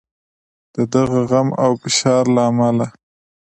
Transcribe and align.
د 0.75 0.77
دغه 0.93 1.19
غم 1.29 1.47
او 1.63 1.71
فشار 1.81 2.23
له 2.35 2.41
امله. 2.49 2.87